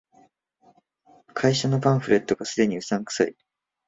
[1.35, 3.35] 会社のパンフレットが既にうさんくさい